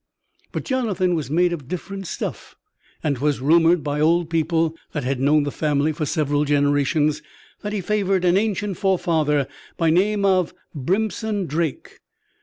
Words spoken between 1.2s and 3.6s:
made of different stuff, and 'twas